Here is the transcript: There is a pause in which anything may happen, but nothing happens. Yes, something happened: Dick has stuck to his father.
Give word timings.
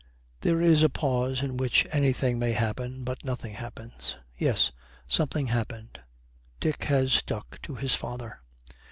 There 0.39 0.59
is 0.59 0.81
a 0.81 0.89
pause 0.89 1.43
in 1.43 1.57
which 1.57 1.85
anything 1.91 2.39
may 2.39 2.53
happen, 2.53 3.03
but 3.03 3.23
nothing 3.23 3.53
happens. 3.53 4.15
Yes, 4.35 4.71
something 5.07 5.45
happened: 5.45 5.99
Dick 6.59 6.85
has 6.85 7.13
stuck 7.13 7.61
to 7.61 7.75
his 7.75 7.93
father. 7.93 8.41